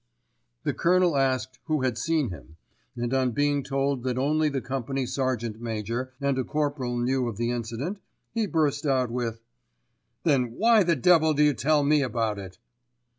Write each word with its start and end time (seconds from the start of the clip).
The 0.63 0.73
Colonel 0.73 1.15
asked 1.15 1.59
who 1.65 1.81
had 1.83 1.95
seen 1.95 2.31
him, 2.31 2.55
and 2.95 3.13
on 3.13 3.33
being 3.33 3.61
told 3.61 4.01
that 4.01 4.17
only 4.17 4.49
the 4.49 4.59
company 4.59 5.05
sergeant 5.05 5.61
major 5.61 6.11
and 6.19 6.39
a 6.39 6.43
corporal 6.43 6.97
knew 6.97 7.27
of 7.27 7.37
the 7.37 7.51
incident, 7.51 7.99
he 8.33 8.47
burst 8.47 8.87
out 8.87 9.11
with: 9.11 9.41
"Then 10.23 10.53
why 10.57 10.81
the 10.81 10.95
devil 10.95 11.35
do 11.35 11.43
you 11.43 11.53
tell 11.53 11.83
me 11.83 12.01
about 12.01 12.39
it?" 12.39 12.57